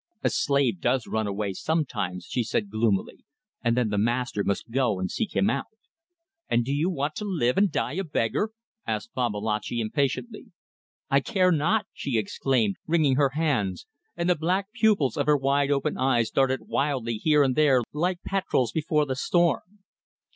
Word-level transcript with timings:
"A 0.23 0.31
slave 0.31 0.81
does 0.81 1.05
run 1.05 1.27
away 1.27 1.53
sometimes," 1.53 2.25
she 2.27 2.41
said, 2.43 2.71
gloomily, 2.71 3.23
"and 3.63 3.77
then 3.77 3.89
the 3.89 3.99
master 3.99 4.43
must 4.43 4.71
go 4.71 4.99
and 4.99 5.11
seek 5.11 5.35
him 5.35 5.47
out." 5.47 5.67
"And 6.49 6.65
do 6.65 6.73
you 6.73 6.89
want 6.89 7.13
to 7.17 7.23
live 7.25 7.55
and 7.55 7.71
die 7.71 7.93
a 7.93 8.03
beggar?" 8.03 8.49
asked 8.87 9.13
Babalatchi, 9.13 9.79
impatiently. 9.79 10.47
"I 11.11 11.19
care 11.19 11.51
not," 11.51 11.85
she 11.93 12.17
exclaimed, 12.17 12.77
wringing 12.87 13.17
her 13.17 13.33
hands; 13.35 13.85
and 14.17 14.27
the 14.27 14.35
black 14.35 14.71
pupils 14.71 15.17
of 15.17 15.27
her 15.27 15.37
wide 15.37 15.69
open 15.69 15.99
eyes 15.99 16.31
darted 16.31 16.61
wildly 16.67 17.17
here 17.17 17.43
and 17.43 17.55
there 17.55 17.83
like 17.93 18.23
petrels 18.23 18.71
before 18.71 19.05
the 19.05 19.15
storm. 19.15 19.81